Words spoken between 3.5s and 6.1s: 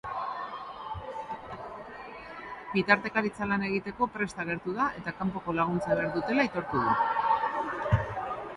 lana egiteko prest agertu da eta kanpoko laguntza